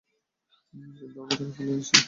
[0.93, 1.95] কিন্তু আমরা তাকে ফেলে এসেছি।